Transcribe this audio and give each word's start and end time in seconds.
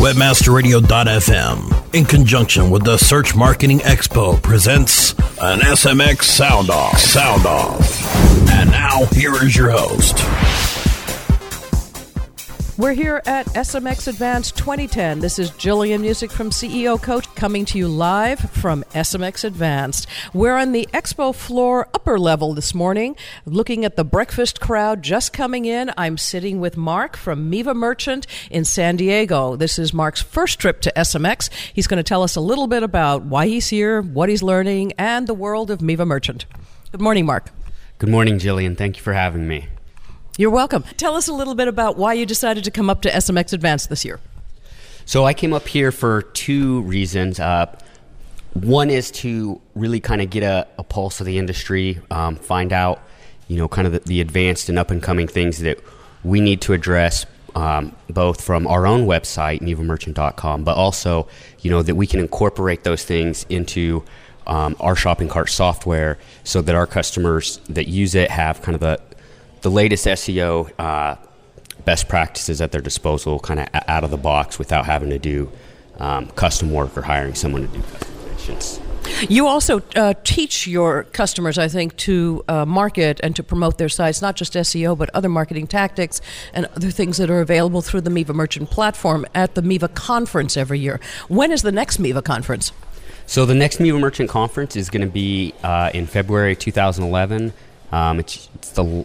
Webmasterradio.fm, 0.00 1.94
in 1.94 2.06
conjunction 2.06 2.70
with 2.70 2.84
the 2.84 2.96
Search 2.96 3.36
Marketing 3.36 3.80
Expo, 3.80 4.42
presents 4.42 5.12
an 5.42 5.58
SMX 5.60 6.22
Sound 6.22 6.70
Off. 6.70 6.98
Sound 6.98 7.44
Off. 7.44 8.48
And 8.48 8.70
now, 8.70 9.04
here 9.12 9.34
is 9.44 9.54
your 9.54 9.70
host. 9.70 10.16
We're 12.80 12.94
here 12.94 13.20
at 13.26 13.44
SMX 13.48 14.08
Advanced 14.08 14.56
2010. 14.56 15.18
This 15.20 15.38
is 15.38 15.50
Jillian 15.50 16.00
Muessig 16.00 16.32
from 16.32 16.48
CEO 16.48 17.00
Coach 17.00 17.26
coming 17.34 17.66
to 17.66 17.76
you 17.76 17.88
live 17.88 18.40
from 18.40 18.84
SMX 18.94 19.44
Advanced. 19.44 20.06
We're 20.32 20.56
on 20.56 20.72
the 20.72 20.88
expo 20.90 21.34
floor 21.34 21.88
upper 21.92 22.18
level 22.18 22.54
this 22.54 22.74
morning, 22.74 23.16
looking 23.44 23.84
at 23.84 23.96
the 23.96 24.04
breakfast 24.04 24.62
crowd 24.62 25.02
just 25.02 25.34
coming 25.34 25.66
in. 25.66 25.92
I'm 25.98 26.16
sitting 26.16 26.58
with 26.58 26.78
Mark 26.78 27.18
from 27.18 27.50
Miva 27.50 27.74
Merchant 27.74 28.26
in 28.50 28.64
San 28.64 28.96
Diego. 28.96 29.56
This 29.56 29.78
is 29.78 29.92
Mark's 29.92 30.22
first 30.22 30.58
trip 30.58 30.80
to 30.80 30.92
SMX. 30.96 31.50
He's 31.74 31.86
going 31.86 32.02
to 32.02 32.02
tell 32.02 32.22
us 32.22 32.34
a 32.34 32.40
little 32.40 32.66
bit 32.66 32.82
about 32.82 33.24
why 33.24 33.46
he's 33.46 33.68
here, 33.68 34.00
what 34.00 34.30
he's 34.30 34.42
learning, 34.42 34.94
and 34.96 35.26
the 35.26 35.34
world 35.34 35.70
of 35.70 35.82
Miva 35.82 36.06
Merchant. 36.06 36.46
Good 36.92 37.02
morning, 37.02 37.26
Mark. 37.26 37.50
Good 37.98 38.08
morning, 38.08 38.38
Jillian. 38.38 38.74
Thank 38.74 38.96
you 38.96 39.02
for 39.02 39.12
having 39.12 39.46
me. 39.46 39.66
You're 40.40 40.48
welcome. 40.48 40.84
Tell 40.96 41.16
us 41.16 41.28
a 41.28 41.34
little 41.34 41.54
bit 41.54 41.68
about 41.68 41.98
why 41.98 42.14
you 42.14 42.24
decided 42.24 42.64
to 42.64 42.70
come 42.70 42.88
up 42.88 43.02
to 43.02 43.10
SMX 43.10 43.52
Advance 43.52 43.84
this 43.88 44.06
year. 44.06 44.20
So 45.04 45.26
I 45.26 45.34
came 45.34 45.52
up 45.52 45.68
here 45.68 45.92
for 45.92 46.22
two 46.22 46.80
reasons. 46.80 47.38
Uh, 47.38 47.66
one 48.54 48.88
is 48.88 49.10
to 49.10 49.60
really 49.74 50.00
kind 50.00 50.22
of 50.22 50.30
get 50.30 50.42
a, 50.42 50.66
a 50.78 50.82
pulse 50.82 51.20
of 51.20 51.26
the 51.26 51.36
industry, 51.36 52.00
um, 52.10 52.36
find 52.36 52.72
out, 52.72 53.02
you 53.48 53.58
know, 53.58 53.68
kind 53.68 53.86
of 53.86 53.92
the, 53.92 53.98
the 53.98 54.22
advanced 54.22 54.70
and 54.70 54.78
up 54.78 54.90
and 54.90 55.02
coming 55.02 55.28
things 55.28 55.58
that 55.58 55.78
we 56.24 56.40
need 56.40 56.62
to 56.62 56.72
address, 56.72 57.26
um, 57.54 57.94
both 58.08 58.40
from 58.40 58.66
our 58.66 58.86
own 58.86 59.04
website, 59.04 59.60
mivamerchant.com, 59.60 60.64
but 60.64 60.74
also, 60.74 61.28
you 61.58 61.70
know, 61.70 61.82
that 61.82 61.96
we 61.96 62.06
can 62.06 62.18
incorporate 62.18 62.82
those 62.82 63.04
things 63.04 63.44
into 63.50 64.02
um, 64.46 64.74
our 64.80 64.96
shopping 64.96 65.28
cart 65.28 65.50
software 65.50 66.16
so 66.44 66.62
that 66.62 66.74
our 66.74 66.86
customers 66.86 67.58
that 67.68 67.88
use 67.88 68.14
it 68.14 68.30
have 68.30 68.62
kind 68.62 68.74
of 68.74 68.80
the 68.80 68.98
the 69.62 69.70
latest 69.70 70.06
SEO 70.06 70.70
uh, 70.78 71.16
best 71.84 72.08
practices 72.08 72.60
at 72.60 72.72
their 72.72 72.80
disposal, 72.80 73.38
kind 73.38 73.60
of 73.60 73.68
out 73.88 74.04
of 74.04 74.10
the 74.10 74.16
box 74.16 74.58
without 74.58 74.86
having 74.86 75.10
to 75.10 75.18
do 75.18 75.50
um, 75.98 76.26
custom 76.28 76.72
work 76.72 76.96
or 76.96 77.02
hiring 77.02 77.34
someone 77.34 77.62
to 77.62 77.68
do 77.68 77.80
customizations. 77.80 78.80
You 79.28 79.46
also 79.46 79.82
uh, 79.96 80.14
teach 80.24 80.66
your 80.66 81.04
customers, 81.04 81.58
I 81.58 81.68
think, 81.68 81.96
to 81.98 82.44
uh, 82.48 82.64
market 82.64 83.20
and 83.22 83.34
to 83.36 83.42
promote 83.42 83.78
their 83.78 83.88
sites, 83.88 84.22
not 84.22 84.36
just 84.36 84.54
SEO, 84.54 84.96
but 84.96 85.10
other 85.14 85.28
marketing 85.28 85.66
tactics 85.66 86.20
and 86.52 86.66
other 86.76 86.90
things 86.90 87.16
that 87.16 87.30
are 87.30 87.40
available 87.40 87.82
through 87.82 88.02
the 88.02 88.10
Miva 88.10 88.32
Merchant 88.32 88.70
platform 88.70 89.26
at 89.34 89.54
the 89.54 89.62
Miva 89.62 89.88
conference 89.88 90.56
every 90.56 90.78
year. 90.78 91.00
When 91.28 91.50
is 91.50 91.62
the 91.62 91.72
next 91.72 91.98
Miva 91.98 92.22
conference? 92.22 92.72
So, 93.26 93.46
the 93.46 93.54
next 93.54 93.78
Miva 93.80 93.98
Merchant 93.98 94.28
conference 94.28 94.76
is 94.76 94.90
going 94.90 95.06
to 95.06 95.12
be 95.12 95.54
uh, 95.62 95.90
in 95.94 96.06
February 96.06 96.56
2011. 96.56 97.52
Um, 97.92 98.20
it's, 98.20 98.48
it's 98.54 98.70
the 98.70 99.04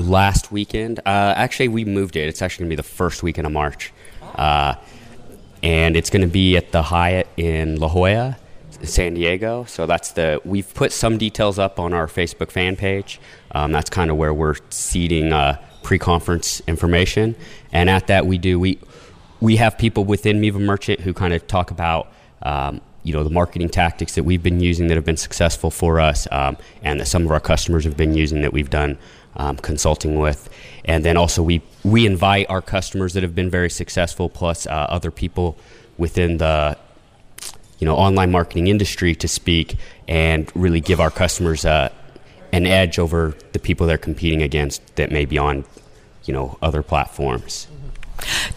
last 0.00 0.50
weekend. 0.50 0.98
Uh, 1.00 1.34
actually, 1.36 1.68
we 1.68 1.84
moved 1.84 2.16
it. 2.16 2.28
It's 2.28 2.42
actually 2.42 2.64
going 2.64 2.70
to 2.70 2.76
be 2.76 2.82
the 2.88 2.88
first 2.88 3.22
weekend 3.22 3.46
of 3.46 3.52
March. 3.52 3.92
Uh, 4.34 4.74
and 5.62 5.96
it's 5.96 6.10
going 6.10 6.22
to 6.22 6.28
be 6.28 6.56
at 6.56 6.72
the 6.72 6.82
Hyatt 6.82 7.28
in 7.36 7.78
La 7.78 7.88
Jolla, 7.88 8.38
San 8.82 9.14
Diego. 9.14 9.64
So 9.64 9.86
that's 9.86 10.12
the 10.12 10.40
we've 10.44 10.72
put 10.74 10.92
some 10.92 11.18
details 11.18 11.58
up 11.58 11.78
on 11.78 11.92
our 11.92 12.06
Facebook 12.06 12.50
fan 12.50 12.76
page. 12.76 13.20
Um, 13.52 13.72
that's 13.72 13.90
kind 13.90 14.10
of 14.10 14.16
where 14.16 14.32
we're 14.32 14.56
seeding 14.70 15.32
uh, 15.32 15.60
pre-conference 15.82 16.62
information. 16.66 17.36
And 17.72 17.90
at 17.90 18.06
that, 18.06 18.26
we 18.26 18.38
do 18.38 18.58
we 18.58 18.78
we 19.40 19.56
have 19.56 19.76
people 19.78 20.04
within 20.04 20.40
Miva 20.40 20.58
Merchant 20.58 21.00
who 21.00 21.12
kind 21.12 21.34
of 21.34 21.46
talk 21.46 21.70
about. 21.70 22.12
Um, 22.42 22.80
you 23.02 23.14
know 23.14 23.24
the 23.24 23.30
marketing 23.30 23.70
tactics 23.70 24.14
that 24.14 24.24
we've 24.24 24.42
been 24.42 24.60
using 24.60 24.88
that 24.88 24.94
have 24.94 25.06
been 25.06 25.16
successful 25.16 25.70
for 25.70 26.00
us, 26.00 26.28
um, 26.30 26.58
and 26.82 27.00
that 27.00 27.06
some 27.06 27.24
of 27.24 27.30
our 27.30 27.40
customers 27.40 27.84
have 27.84 27.96
been 27.96 28.14
using 28.14 28.42
that 28.42 28.52
we've 28.52 28.68
done 28.68 28.98
um, 29.36 29.56
consulting 29.56 30.18
with. 30.18 30.48
And 30.84 31.04
then 31.04 31.16
also 31.16 31.42
we 31.42 31.62
we 31.84 32.06
invite 32.06 32.48
our 32.50 32.62
customers 32.62 33.14
that 33.14 33.22
have 33.22 33.34
been 33.34 33.50
very 33.50 33.70
successful, 33.70 34.28
plus 34.28 34.66
uh, 34.66 34.70
other 34.70 35.10
people 35.10 35.56
within 35.98 36.38
the 36.38 36.76
you 37.78 37.86
know 37.86 37.96
online 37.96 38.30
marketing 38.30 38.66
industry 38.66 39.14
to 39.14 39.28
speak 39.28 39.76
and 40.08 40.50
really 40.54 40.80
give 40.80 41.00
our 41.00 41.10
customers 41.10 41.64
uh, 41.64 41.88
an 42.52 42.66
edge 42.66 42.98
over 42.98 43.34
the 43.52 43.58
people 43.58 43.86
they're 43.86 43.98
competing 43.98 44.42
against 44.42 44.96
that 44.96 45.10
may 45.10 45.24
be 45.24 45.38
on 45.38 45.64
you 46.24 46.34
know 46.34 46.58
other 46.62 46.82
platforms. 46.82 47.66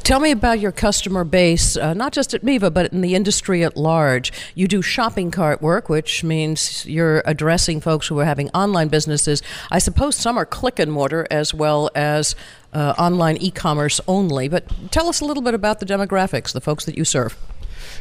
Tell 0.03 0.19
me 0.19 0.31
about 0.31 0.59
your 0.59 0.71
customer 0.71 1.23
base, 1.23 1.77
uh, 1.77 1.93
not 1.93 2.13
just 2.13 2.33
at 2.33 2.43
Miva, 2.43 2.69
but 2.71 2.91
in 2.91 3.01
the 3.01 3.15
industry 3.15 3.63
at 3.63 3.77
large. 3.77 4.31
You 4.55 4.67
do 4.67 4.81
shopping 4.81 5.31
cart 5.31 5.61
work, 5.61 5.89
which 5.89 6.23
means 6.23 6.85
you're 6.85 7.21
addressing 7.25 7.81
folks 7.81 8.07
who 8.07 8.19
are 8.19 8.25
having 8.25 8.49
online 8.49 8.89
businesses. 8.89 9.41
I 9.71 9.79
suppose 9.79 10.15
some 10.15 10.37
are 10.37 10.45
click 10.45 10.79
and 10.79 10.91
mortar 10.91 11.27
as 11.31 11.53
well 11.53 11.89
as 11.95 12.35
uh, 12.73 12.93
online 12.97 13.37
e 13.37 13.51
commerce 13.51 14.01
only. 14.07 14.47
But 14.47 14.65
tell 14.91 15.07
us 15.07 15.21
a 15.21 15.25
little 15.25 15.43
bit 15.43 15.53
about 15.53 15.79
the 15.79 15.85
demographics, 15.85 16.51
the 16.51 16.61
folks 16.61 16.85
that 16.85 16.97
you 16.97 17.05
serve. 17.05 17.37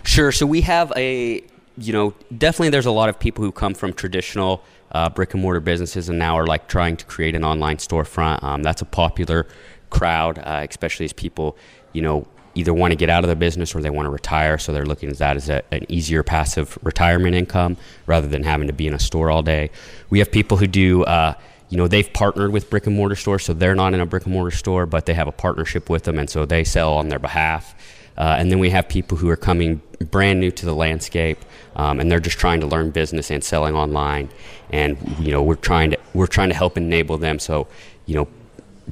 Sure. 0.03 0.33
So 0.33 0.47
we 0.47 0.63
have 0.63 0.93
a, 0.97 1.45
you 1.77 1.93
know, 1.93 2.15
definitely 2.37 2.71
there's 2.71 2.87
a 2.87 2.91
lot 2.93 3.09
of 3.09 3.19
people 3.19 3.45
who 3.45 3.53
come 3.53 3.75
from 3.75 3.93
traditional 3.93 4.65
uh, 4.93 5.09
brick 5.09 5.33
and 5.35 5.43
mortar 5.43 5.61
businesses 5.61 6.09
and 6.09 6.19
now 6.19 6.37
are 6.37 6.47
like 6.47 6.69
trying 6.69 6.97
to 6.97 7.05
create 7.07 7.35
an 7.35 7.45
online 7.45 7.79
storefront. 7.79 8.43
Um, 8.43 8.63
that's 8.63 8.83
a 8.83 8.87
popular 8.87 9.47
crowd, 9.93 10.39
uh, 10.39 10.67
especially 10.69 11.05
as 11.05 11.13
people, 11.13 11.57
you 11.93 12.03
know, 12.03 12.27
either 12.55 12.75
want 12.75 12.91
to 12.91 12.97
get 12.97 13.09
out 13.09 13.25
of 13.25 13.31
the 13.31 13.37
business 13.37 13.75
or 13.75 13.81
they 13.81 13.91
want 13.91 14.07
to 14.07 14.11
retire. 14.11 14.59
So 14.59 14.73
they're 14.73 14.87
looking 14.87 15.09
at 15.09 15.19
that 15.19 15.37
as 15.37 15.49
a, 15.49 15.63
an 15.71 15.91
easier 15.91 16.23
passive 16.23 16.79
retirement 16.83 17.35
income 17.35 17.77
rather 18.07 18.27
than 18.27 18.43
having 18.43 18.67
to 18.67 18.73
be 18.73 18.87
in 18.87 18.95
a 18.95 18.99
store 18.99 19.31
all 19.31 19.43
day. 19.43 19.71
We 20.11 20.19
have 20.19 20.31
people 20.31 20.57
who 20.57 20.67
do. 20.67 21.05
Uh, 21.05 21.35
you 21.69 21.79
know 21.79 21.89
they've 21.89 22.13
partnered 22.13 22.53
with 22.53 22.69
brick 22.69 22.87
and 22.87 22.95
mortar 22.95 23.17
stores, 23.17 23.47
so 23.47 23.55
they're 23.55 23.75
not 23.75 23.95
in 23.95 24.01
a 24.01 24.05
brick 24.05 24.27
and 24.27 24.35
mortar 24.35 24.55
store, 24.55 24.85
but 24.85 25.07
they 25.07 25.15
have 25.15 25.27
a 25.27 25.33
partnership 25.33 25.89
with 25.89 26.03
them, 26.03 26.19
and 26.19 26.29
so 26.29 26.45
they 26.45 26.65
sell 26.65 26.93
on 26.93 27.09
their 27.09 27.19
behalf. 27.19 27.75
Uh, 28.19 28.37
and 28.39 28.51
then 28.51 28.59
we 28.59 28.69
have 28.69 28.91
people 28.91 29.17
who 29.17 29.31
are 29.31 29.39
coming 29.39 29.81
brand 30.11 30.39
new 30.39 30.51
to 30.51 30.67
the 30.67 30.75
landscape, 30.75 31.39
um, 31.77 31.99
and 31.99 32.11
they're 32.11 32.21
just 32.21 32.39
trying 32.39 32.61
to 32.61 32.67
learn 32.67 32.91
business 32.91 33.31
and 33.31 33.43
selling 33.43 33.75
online. 33.75 34.29
And 34.69 34.99
you 35.19 35.33
know 35.33 35.43
we're 35.43 35.55
trying 35.55 35.93
to 35.93 35.99
we're 36.13 36.27
trying 36.27 36.51
to 36.51 36.55
help 36.55 36.77
enable 36.77 37.17
them. 37.17 37.39
So 37.39 37.67
you 38.05 38.17
know 38.17 38.29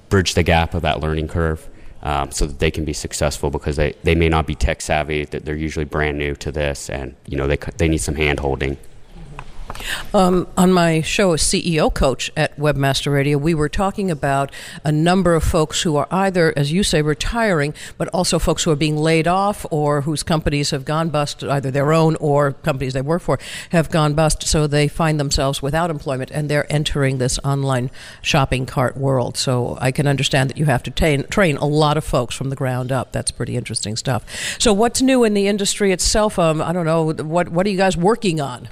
bridge 0.09 0.35
the 0.35 0.43
gap 0.43 0.75
of 0.75 0.83
that 0.83 1.01
learning 1.01 1.29
curve 1.29 1.69
um, 2.03 2.31
so 2.31 2.47
that 2.47 2.59
they 2.59 2.71
can 2.71 2.85
be 2.85 2.93
successful 2.93 3.51
because 3.51 3.77
they, 3.77 3.95
they 4.03 4.15
may 4.15 4.29
not 4.29 4.47
be 4.47 4.55
tech 4.55 4.81
savvy 4.81 5.25
that 5.27 5.45
they're 5.45 5.57
usually 5.57 5.85
brand 5.85 6.19
new 6.19 6.35
to 6.37 6.51
this 6.51 6.89
and 6.89 7.15
you 7.27 7.37
know 7.37 7.47
they, 7.47 7.57
they 7.77 7.89
need 7.89 7.99
some 7.99 8.15
hand 8.15 8.41
holding 8.41 8.77
um, 10.13 10.47
on 10.57 10.73
my 10.73 11.01
show, 11.01 11.33
as 11.33 11.43
CEO 11.43 11.93
Coach 11.93 12.31
at 12.37 12.57
Webmaster 12.57 13.13
Radio, 13.13 13.39
we 13.39 13.55
were 13.55 13.69
talking 13.69 14.11
about 14.11 14.53
a 14.85 14.93
number 14.93 15.35
of 15.35 15.45
folks 15.45 15.83
who 15.83 15.97
are 15.97 16.09
either, 16.11 16.53
as 16.57 16.73
you 16.73 16.83
say, 16.83 17.03
retiring, 17.03 17.75
but 17.99 18.09
also 18.09 18.39
folks 18.39 18.65
who 18.65 18.71
are 18.71 18.77
being 18.77 18.97
laid 18.97 19.27
off 19.27 19.67
or 19.71 20.03
whose 20.03 20.23
companies 20.23 20.71
have 20.71 20.85
gone 20.85 21.09
bust, 21.09 21.45
either 21.45 21.71
their 21.71 21.93
own 21.93 22.17
or 22.17 22.53
companies 22.53 22.93
they 22.93 23.03
work 23.03 23.23
for 23.23 23.39
have 23.71 23.91
gone 23.91 24.15
bust, 24.15 24.43
so 24.43 24.67
they 24.67 24.89
find 24.89 25.19
themselves 25.19 25.63
without 25.63 25.91
employment 25.91 26.31
and 26.31 26.49
they're 26.49 26.71
entering 26.73 27.19
this 27.19 27.39
online 27.45 27.91
shopping 28.23 28.67
cart 28.67 28.97
world. 28.97 29.37
So 29.37 29.79
I 29.81 29.93
can 29.93 30.07
understand 30.07 30.51
that 30.51 30.57
you 30.57 30.67
have 30.67 30.83
to 30.85 30.91
train, 30.91 31.25
train 31.25 31.57
a 31.57 31.67
lot 31.67 31.97
of 31.97 32.05
folks 32.05 32.35
from 32.35 32.51
the 32.51 32.57
ground 32.57 32.93
up. 32.93 33.13
That's 33.13 33.31
pretty 33.31 33.57
interesting 33.57 33.97
stuff. 33.97 34.25
So, 34.59 34.73
what's 34.73 35.01
new 35.03 35.25
in 35.25 35.35
the 35.35 35.47
industry 35.47 35.93
itself? 35.93 36.39
Um, 36.39 36.61
I 36.61 36.73
don't 36.73 36.87
know. 36.87 37.13
What, 37.13 37.49
what 37.51 37.67
are 37.67 37.71
you 37.71 37.77
guys 37.77 37.97
working 37.97 38.41
on? 38.41 38.69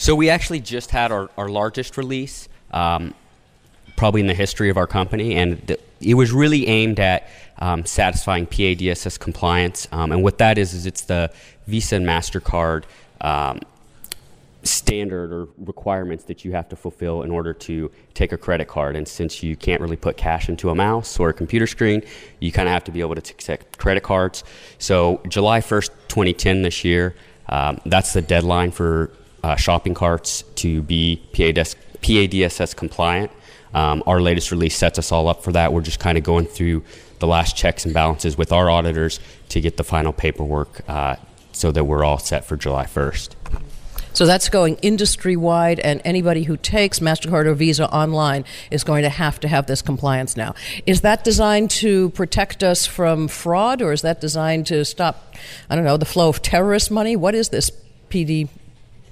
So 0.00 0.14
we 0.14 0.30
actually 0.30 0.60
just 0.60 0.92
had 0.92 1.10
our, 1.10 1.28
our 1.36 1.48
largest 1.48 1.96
release, 1.96 2.48
um, 2.70 3.14
probably 3.96 4.20
in 4.20 4.28
the 4.28 4.34
history 4.34 4.70
of 4.70 4.76
our 4.76 4.86
company, 4.86 5.34
and 5.34 5.58
the, 5.66 5.80
it 6.00 6.14
was 6.14 6.30
really 6.30 6.68
aimed 6.68 7.00
at 7.00 7.28
um, 7.58 7.84
satisfying 7.84 8.46
PA-DSS 8.46 9.18
compliance. 9.18 9.88
Um, 9.90 10.12
and 10.12 10.22
what 10.22 10.38
that 10.38 10.56
is 10.56 10.72
is 10.72 10.86
it's 10.86 11.00
the 11.02 11.32
Visa 11.66 11.96
and 11.96 12.06
Mastercard 12.06 12.84
um, 13.20 13.58
standard 14.62 15.32
or 15.32 15.48
requirements 15.58 16.22
that 16.24 16.44
you 16.44 16.52
have 16.52 16.68
to 16.68 16.76
fulfill 16.76 17.22
in 17.22 17.32
order 17.32 17.52
to 17.52 17.90
take 18.14 18.30
a 18.30 18.36
credit 18.36 18.68
card. 18.68 18.94
And 18.94 19.08
since 19.08 19.42
you 19.42 19.56
can't 19.56 19.80
really 19.80 19.96
put 19.96 20.16
cash 20.16 20.48
into 20.48 20.70
a 20.70 20.76
mouse 20.76 21.18
or 21.18 21.30
a 21.30 21.34
computer 21.34 21.66
screen, 21.66 22.04
you 22.38 22.52
kind 22.52 22.68
of 22.68 22.72
have 22.72 22.84
to 22.84 22.92
be 22.92 23.00
able 23.00 23.16
to 23.16 23.32
accept 23.32 23.78
credit 23.78 24.04
cards. 24.04 24.44
So 24.78 25.20
July 25.26 25.60
1st, 25.60 25.90
2010, 26.06 26.62
this 26.62 26.84
year, 26.84 27.16
um, 27.48 27.80
that's 27.84 28.12
the 28.12 28.22
deadline 28.22 28.70
for 28.70 29.10
uh, 29.42 29.56
shopping 29.56 29.94
carts 29.94 30.42
to 30.56 30.82
be 30.82 31.22
PADS, 31.32 31.74
PA-DSS 32.02 32.76
compliant. 32.76 33.30
Um, 33.74 34.02
our 34.06 34.20
latest 34.20 34.50
release 34.50 34.76
sets 34.76 34.98
us 34.98 35.12
all 35.12 35.28
up 35.28 35.42
for 35.42 35.52
that. 35.52 35.72
We're 35.72 35.82
just 35.82 36.00
kind 36.00 36.16
of 36.16 36.24
going 36.24 36.46
through 36.46 36.82
the 37.18 37.26
last 37.26 37.56
checks 37.56 37.84
and 37.84 37.92
balances 37.92 38.38
with 38.38 38.52
our 38.52 38.70
auditors 38.70 39.20
to 39.50 39.60
get 39.60 39.76
the 39.76 39.84
final 39.84 40.12
paperwork 40.12 40.88
uh, 40.88 41.16
so 41.52 41.72
that 41.72 41.84
we're 41.84 42.04
all 42.04 42.18
set 42.18 42.44
for 42.44 42.56
July 42.56 42.84
1st. 42.84 43.34
So 44.14 44.26
that's 44.26 44.48
going 44.48 44.76
industry 44.82 45.36
wide, 45.36 45.78
and 45.78 46.00
anybody 46.04 46.42
who 46.42 46.56
takes 46.56 46.98
MasterCard 46.98 47.46
or 47.46 47.54
Visa 47.54 47.88
online 47.92 48.44
is 48.68 48.82
going 48.82 49.02
to 49.04 49.08
have 49.08 49.38
to 49.40 49.48
have 49.48 49.66
this 49.66 49.80
compliance 49.80 50.36
now. 50.36 50.56
Is 50.86 51.02
that 51.02 51.22
designed 51.22 51.70
to 51.72 52.10
protect 52.10 52.64
us 52.64 52.84
from 52.84 53.28
fraud, 53.28 53.80
or 53.80 53.92
is 53.92 54.02
that 54.02 54.20
designed 54.20 54.66
to 54.68 54.84
stop, 54.84 55.34
I 55.70 55.76
don't 55.76 55.84
know, 55.84 55.96
the 55.96 56.04
flow 56.04 56.28
of 56.28 56.42
terrorist 56.42 56.90
money? 56.90 57.14
What 57.14 57.36
is 57.36 57.50
this 57.50 57.70
PD 58.10 58.48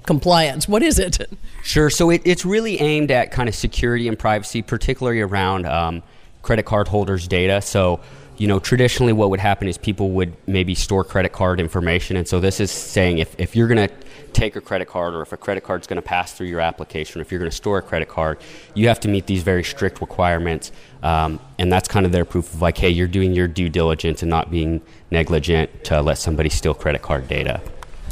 compliance? 0.07 0.69
What 0.69 0.83
is 0.83 0.99
it? 0.99 1.29
Sure. 1.63 1.91
So 1.91 2.11
it, 2.11 2.23
it's 2.25 2.45
really 2.45 2.81
aimed 2.81 3.11
at 3.11 3.31
kind 3.31 3.49
of 3.49 3.55
security 3.55 4.09
and 4.09 4.19
privacy, 4.19 4.63
particularly 4.63 5.21
around 5.21 5.67
um, 5.67 6.03
credit 6.43 6.65
card 6.65 6.89
holders' 6.89 7.27
data. 7.27 7.61
So, 7.61 8.01
you 8.37 8.47
know, 8.47 8.59
traditionally 8.59 9.13
what 9.13 9.31
would 9.31 9.41
happen 9.41 9.67
is 9.67 9.79
people 9.79 10.11
would 10.11 10.37
maybe 10.47 10.75
store 10.75 11.05
credit 11.05 11.33
card 11.33 11.59
information. 11.59 12.17
And 12.17 12.29
so 12.29 12.39
this 12.39 12.61
is 12.61 12.71
saying 12.71 13.19
if, 13.19 13.35
if 13.39 13.57
you're 13.57 13.69
going 13.69 13.89
to 13.89 13.95
take 14.33 14.55
a 14.55 14.61
credit 14.61 14.87
card 14.87 15.15
or 15.15 15.23
if 15.23 15.33
a 15.33 15.37
credit 15.37 15.65
card 15.65 15.81
is 15.81 15.87
going 15.87 15.97
to 15.97 16.03
pass 16.03 16.35
through 16.35 16.47
your 16.47 16.61
application, 16.61 17.21
or 17.21 17.23
if 17.23 17.33
you're 17.33 17.39
going 17.39 17.51
to 17.51 17.57
store 17.57 17.79
a 17.79 17.83
credit 17.83 18.09
card, 18.09 18.39
you 18.75 18.89
have 18.89 19.01
to 19.01 19.09
meet 19.09 19.27
these 19.27 19.43
very 19.43 19.65
strict 19.65 20.01
requirements. 20.01 20.71
Um, 21.03 21.41
and 21.59 21.73
that's 21.73 21.89
kind 21.89 22.05
of 22.05 22.13
their 22.13 22.27
proof 22.27 22.53
of 22.53 22.61
like, 22.61 22.77
hey, 22.77 22.91
you're 22.91 23.09
doing 23.09 23.33
your 23.33 23.49
due 23.49 23.71
diligence 23.71 24.23
and 24.23 24.31
not 24.31 24.51
being 24.51 24.83
negligent 25.11 25.85
to 25.85 26.03
let 26.03 26.19
somebody 26.19 26.51
steal 26.51 26.75
credit 26.75 27.01
card 27.01 27.29
data. 27.29 27.63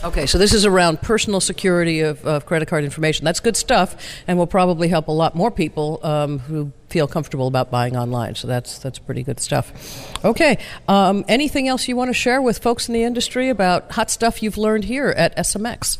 Okay, 0.04 0.26
so 0.26 0.36
this 0.36 0.52
is 0.52 0.66
around 0.66 1.00
personal 1.00 1.40
security 1.40 2.00
of, 2.00 2.22
of, 2.26 2.44
credit 2.44 2.68
card 2.68 2.84
information. 2.84 3.24
That's 3.24 3.40
good 3.40 3.56
stuff, 3.56 3.96
and 4.26 4.36
will 4.36 4.46
probably 4.46 4.88
help 4.88 5.08
a 5.08 5.12
lot 5.12 5.34
more 5.34 5.50
people 5.50 5.98
um, 6.02 6.40
who 6.40 6.72
feel 6.90 7.08
comfortable 7.08 7.46
about 7.46 7.70
buying 7.70 7.96
online. 7.96 8.34
So 8.34 8.46
that's 8.46 8.78
that's 8.78 8.98
pretty 8.98 9.22
good 9.22 9.40
stuff. 9.40 9.72
Okay, 10.22 10.58
um, 10.88 11.24
anything 11.26 11.68
else 11.68 11.88
you 11.88 11.96
want 11.96 12.10
to 12.10 12.14
share 12.14 12.42
with 12.42 12.58
folks 12.58 12.86
in 12.86 12.92
the 12.92 13.02
industry 13.02 13.48
about 13.48 13.92
hot 13.92 14.10
stuff 14.10 14.42
you've 14.42 14.58
learned 14.58 14.84
here 14.84 15.08
at 15.08 15.34
SMX? 15.38 15.96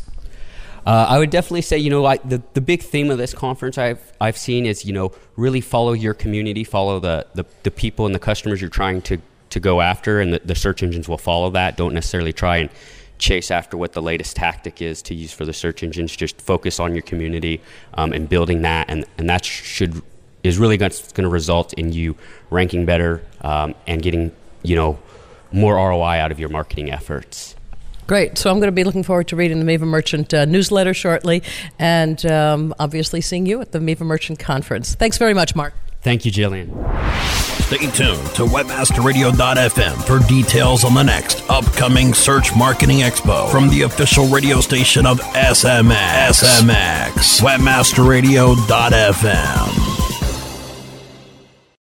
Uh, 0.84 1.06
I 1.08 1.18
would 1.18 1.30
definitely 1.30 1.62
say, 1.62 1.78
you 1.78 1.88
know, 1.88 2.04
I, 2.04 2.18
the, 2.18 2.42
the 2.52 2.60
big 2.60 2.82
theme 2.82 3.10
of 3.10 3.16
this 3.16 3.32
conference 3.32 3.78
I've, 3.78 4.12
I've 4.20 4.36
seen 4.36 4.66
is, 4.66 4.84
you 4.84 4.92
know, 4.92 5.12
really 5.34 5.62
follow 5.62 5.94
your 5.94 6.12
community, 6.12 6.62
follow 6.62 7.00
the, 7.00 7.26
the, 7.32 7.46
the 7.62 7.70
people 7.70 8.04
and 8.04 8.14
the 8.14 8.18
customers 8.18 8.60
you're 8.60 8.68
trying 8.68 9.00
to, 9.02 9.16
to 9.48 9.60
go 9.60 9.80
after, 9.80 10.20
and 10.20 10.34
the, 10.34 10.42
the 10.44 10.54
search 10.54 10.82
engines 10.82 11.08
will 11.08 11.16
follow 11.16 11.48
that. 11.52 11.78
Don't 11.78 11.94
necessarily 11.94 12.34
try 12.34 12.58
and 12.58 12.70
chase 13.18 13.50
after 13.50 13.76
what 13.76 13.92
the 13.92 14.02
latest 14.02 14.36
tactic 14.36 14.82
is 14.82 15.02
to 15.02 15.14
use 15.14 15.32
for 15.32 15.44
the 15.44 15.52
search 15.52 15.82
engines. 15.82 16.14
Just 16.14 16.40
focus 16.40 16.80
on 16.80 16.94
your 16.94 17.02
community 17.02 17.60
um, 17.94 18.12
and 18.12 18.28
building 18.28 18.62
that, 18.62 18.88
and, 18.88 19.04
and 19.18 19.28
that 19.28 19.44
should 19.44 20.02
is 20.42 20.58
really 20.58 20.76
going 20.76 20.90
to 20.90 21.28
result 21.28 21.72
in 21.72 21.90
you 21.90 22.14
ranking 22.50 22.84
better 22.84 23.22
um, 23.40 23.74
and 23.86 24.02
getting 24.02 24.30
you 24.62 24.76
know 24.76 24.98
more 25.52 25.76
ROI 25.76 26.18
out 26.18 26.30
of 26.30 26.38
your 26.38 26.48
marketing 26.48 26.90
efforts. 26.90 27.56
Great. 28.06 28.36
So 28.36 28.50
I'm 28.50 28.58
going 28.58 28.68
to 28.68 28.72
be 28.72 28.84
looking 28.84 29.02
forward 29.02 29.28
to 29.28 29.36
reading 29.36 29.58
the 29.58 29.64
Miva 29.64 29.86
Merchant 29.86 30.34
uh, 30.34 30.44
newsletter 30.44 30.92
shortly, 30.92 31.42
and 31.78 32.24
um, 32.26 32.74
obviously 32.78 33.22
seeing 33.22 33.46
you 33.46 33.62
at 33.62 33.72
the 33.72 33.80
Miva 33.80 34.04
Merchant 34.04 34.38
conference. 34.38 34.94
Thanks 34.94 35.16
very 35.16 35.32
much, 35.32 35.56
Mark. 35.56 35.72
Thank 36.02 36.26
you, 36.26 36.32
Jillian. 36.32 37.43
Stay 37.74 37.90
tuned 37.90 38.22
to 38.36 38.44
webmasterradio.fm 38.44 40.06
for 40.06 40.20
details 40.28 40.84
on 40.84 40.94
the 40.94 41.02
next 41.02 41.42
upcoming 41.50 42.14
Search 42.14 42.54
Marketing 42.54 42.98
Expo 42.98 43.50
from 43.50 43.68
the 43.68 43.82
official 43.82 44.28
radio 44.28 44.60
station 44.60 45.06
of 45.06 45.18
SMX. 45.18 46.44
SMX. 46.44 47.40
Webmasterradio.fm. 47.40 49.93